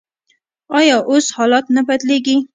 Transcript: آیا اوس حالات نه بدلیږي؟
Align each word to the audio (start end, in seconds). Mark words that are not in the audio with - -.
آیا 0.79 0.97
اوس 1.09 1.25
حالات 1.37 1.65
نه 1.75 1.81
بدلیږي؟ 1.87 2.37